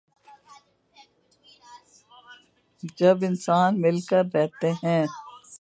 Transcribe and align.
جب 2.97 3.17
انسان 3.21 3.81
مل 3.81 3.99
کر 4.01 4.23
رہتے 4.33 4.71
ہیں۔ 4.83 5.05